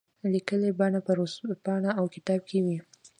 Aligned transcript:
لیکلي 0.33 0.71
بڼه 0.79 0.99
په 1.05 1.11
ورځپاڼه 1.15 1.89
او 1.99 2.05
کتاب 2.15 2.41
کې 2.49 2.59
وي. 2.65 2.77